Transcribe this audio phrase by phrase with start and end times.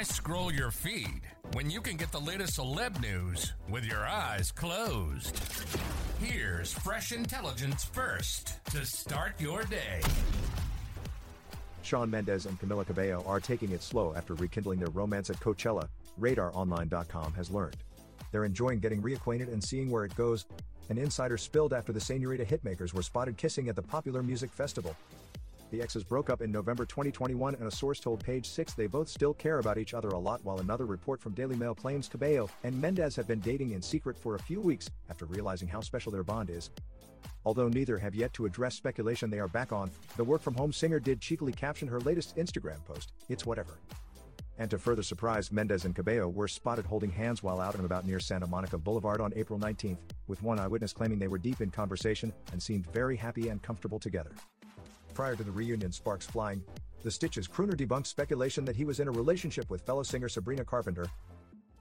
[0.00, 1.20] Why scroll your feed
[1.52, 5.38] when you can get the latest celeb news with your eyes closed?
[6.18, 10.00] Here's fresh intelligence first to start your day.
[11.82, 15.86] Shawn Mendes and Camila Cabello are taking it slow after rekindling their romance at Coachella,
[16.18, 17.76] RadarOnline.com has learned.
[18.32, 20.46] They're enjoying getting reacquainted and seeing where it goes.
[20.88, 24.96] An insider spilled after the Senorita hitmakers were spotted kissing at the popular music festival.
[25.70, 29.08] The exes broke up in November 2021 and a source told Page 6 they both
[29.08, 32.50] still care about each other a lot while another report from Daily Mail claims Cabello
[32.64, 36.10] and Mendes have been dating in secret for a few weeks after realizing how special
[36.10, 36.70] their bond is.
[37.44, 40.72] Although neither have yet to address speculation they are back on, the work from home
[40.72, 43.78] singer did cheekily caption her latest Instagram post, It's whatever.
[44.58, 48.06] And to further surprise, Mendes and Cabello were spotted holding hands while out and about
[48.06, 51.70] near Santa Monica Boulevard on April 19, with one eyewitness claiming they were deep in
[51.70, 54.32] conversation and seemed very happy and comfortable together.
[55.20, 56.64] Prior to the reunion sparks flying,
[57.02, 60.64] the Stitches crooner debunked speculation that he was in a relationship with fellow singer Sabrina
[60.64, 61.06] Carpenter.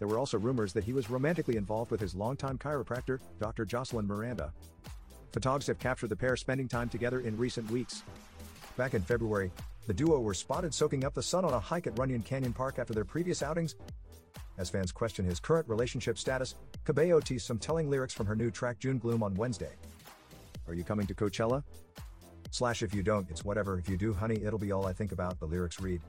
[0.00, 3.64] There were also rumors that he was romantically involved with his longtime chiropractor, Dr.
[3.64, 4.52] Jocelyn Miranda.
[5.30, 8.02] Photogs have captured the pair spending time together in recent weeks.
[8.76, 9.52] Back in February,
[9.86, 12.80] the duo were spotted soaking up the sun on a hike at Runyon Canyon Park
[12.80, 13.76] after their previous outings.
[14.58, 18.50] As fans question his current relationship status, Cabello teased some telling lyrics from her new
[18.50, 19.76] track June Gloom on Wednesday.
[20.66, 21.62] Are you coming to Coachella?
[22.50, 23.78] Slash if you don't, it's whatever.
[23.78, 26.00] If you do, honey, it'll be all I think about, the lyrics read.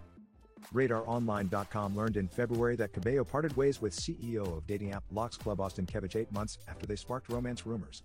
[0.73, 5.59] RadarOnline.com learned in February that Cabello parted ways with CEO of dating app Lox Club
[5.59, 8.03] Austen Kevitch eight months after they sparked romance rumors.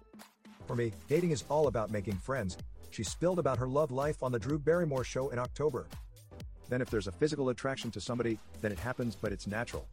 [0.66, 2.56] For me, dating is all about making friends.
[2.90, 5.86] She spilled about her love life on the Drew Barrymore show in October.
[6.68, 9.86] Then, if there's a physical attraction to somebody, then it happens, but it's natural.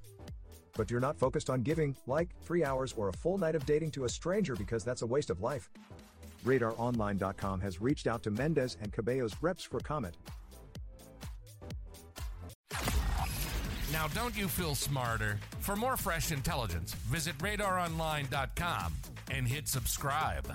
[0.75, 3.91] But you're not focused on giving, like, three hours or a full night of dating
[3.91, 5.69] to a stranger because that's a waste of life.
[6.44, 10.16] RadarOnline.com has reached out to Mendes and Cabello's reps for comment.
[13.92, 15.40] Now, don't you feel smarter?
[15.59, 18.94] For more fresh intelligence, visit radaronline.com
[19.30, 20.52] and hit subscribe.